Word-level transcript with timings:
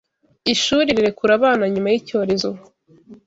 Ishuri 0.53 0.89
rirekura 0.97 1.31
abana 1.39 1.63
nyuma 1.73 1.87
y’icyorezo. 1.93 2.49